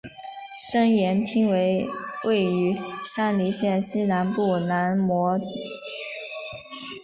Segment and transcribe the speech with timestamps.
[0.59, 1.87] 身延町为
[2.23, 2.75] 位于
[3.07, 5.55] 山梨县西南部南巨摩郡的町。